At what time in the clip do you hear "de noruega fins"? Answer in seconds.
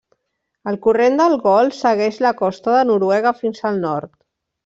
2.77-3.63